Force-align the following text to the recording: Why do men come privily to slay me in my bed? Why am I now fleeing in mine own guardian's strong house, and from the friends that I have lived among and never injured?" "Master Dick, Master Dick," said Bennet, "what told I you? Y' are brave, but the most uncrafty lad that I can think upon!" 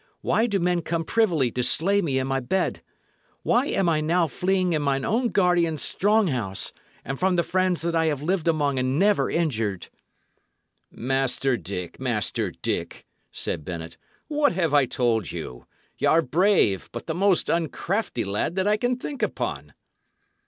Why 0.21 0.47
do 0.47 0.57
men 0.59 0.81
come 0.81 1.03
privily 1.05 1.51
to 1.51 1.61
slay 1.61 2.01
me 2.01 2.17
in 2.17 2.25
my 2.25 2.39
bed? 2.39 2.81
Why 3.43 3.67
am 3.67 3.87
I 3.87 4.01
now 4.01 4.25
fleeing 4.25 4.73
in 4.73 4.81
mine 4.81 5.05
own 5.05 5.27
guardian's 5.27 5.83
strong 5.83 6.29
house, 6.29 6.73
and 7.05 7.19
from 7.19 7.35
the 7.35 7.43
friends 7.43 7.83
that 7.83 7.95
I 7.95 8.05
have 8.07 8.23
lived 8.23 8.47
among 8.47 8.79
and 8.79 8.97
never 8.97 9.29
injured?" 9.29 9.89
"Master 10.89 11.55
Dick, 11.55 11.99
Master 11.99 12.49
Dick," 12.49 13.05
said 13.31 13.63
Bennet, 13.63 13.95
"what 14.27 14.53
told 14.89 15.25
I 15.31 15.35
you? 15.35 15.67
Y' 15.99 16.07
are 16.07 16.23
brave, 16.23 16.89
but 16.91 17.05
the 17.05 17.13
most 17.13 17.47
uncrafty 17.47 18.25
lad 18.25 18.55
that 18.55 18.67
I 18.67 18.77
can 18.77 18.97
think 18.97 19.21
upon!" 19.21 19.75